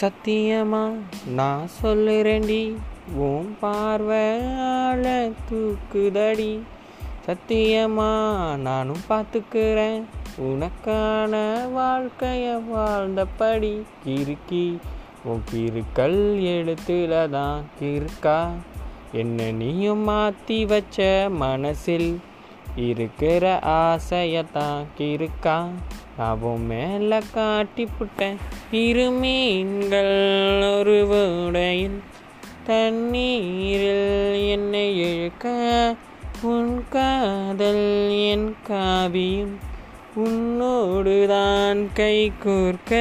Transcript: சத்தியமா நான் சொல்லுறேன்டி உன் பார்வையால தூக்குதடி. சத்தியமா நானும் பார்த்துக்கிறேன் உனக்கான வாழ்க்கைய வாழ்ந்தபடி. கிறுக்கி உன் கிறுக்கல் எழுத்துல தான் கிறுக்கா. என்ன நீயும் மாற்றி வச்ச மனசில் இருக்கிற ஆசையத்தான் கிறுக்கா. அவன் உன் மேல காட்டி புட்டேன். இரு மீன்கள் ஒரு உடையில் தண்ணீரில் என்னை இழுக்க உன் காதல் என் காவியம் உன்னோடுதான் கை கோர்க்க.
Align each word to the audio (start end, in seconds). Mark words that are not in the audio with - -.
சத்தியமா 0.00 0.92
நான் 1.26 1.68
சொல்லுறேன்டி 1.82 2.74
உன் 3.14 3.56
பார்வையால 3.62 5.32
தூக்குதடி. 5.50 6.60
சத்தியமா 7.26 8.10
நானும் 8.56 9.02
பார்த்துக்கிறேன் 9.08 10.02
உனக்கான 10.38 11.34
வாழ்க்கைய 11.76 12.60
வாழ்ந்தபடி. 12.74 13.82
கிறுக்கி 14.06 14.76
உன் 15.24 15.42
கிறுக்கல் 15.52 16.20
எழுத்துல 16.54 17.30
தான் 17.30 17.62
கிறுக்கா. 17.80 18.48
என்ன 19.12 19.50
நீயும் 19.50 19.98
மாற்றி 19.98 20.64
வச்ச 20.64 21.26
மனசில் 21.30 22.20
இருக்கிற 22.76 23.58
ஆசையத்தான் 23.62 24.84
கிறுக்கா. 24.98 25.68
அவன் 26.18 26.50
உன் 26.52 26.66
மேல 26.66 27.22
காட்டி 27.32 27.84
புட்டேன். 27.84 28.36
இரு 28.70 29.10
மீன்கள் 29.10 30.62
ஒரு 30.62 31.06
உடையில் 31.46 32.02
தண்ணீரில் 32.66 34.48
என்னை 34.48 34.98
இழுக்க 34.98 35.94
உன் 36.42 36.84
காதல் 36.90 38.10
என் 38.10 38.56
காவியம் 38.62 39.58
உன்னோடுதான் 40.24 41.86
கை 41.94 42.32
கோர்க்க. 42.44 42.96